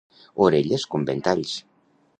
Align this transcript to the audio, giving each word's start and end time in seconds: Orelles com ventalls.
Orelles 0.45 0.87
com 0.95 1.07
ventalls. 1.11 1.57